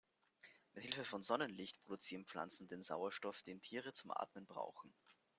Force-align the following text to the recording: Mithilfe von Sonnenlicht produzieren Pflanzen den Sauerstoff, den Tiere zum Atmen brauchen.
Mithilfe 0.73 1.03
von 1.03 1.21
Sonnenlicht 1.21 1.79
produzieren 1.83 2.25
Pflanzen 2.25 2.67
den 2.67 2.81
Sauerstoff, 2.81 3.43
den 3.43 3.61
Tiere 3.61 3.93
zum 3.93 4.09
Atmen 4.09 4.47
brauchen. 4.47 4.91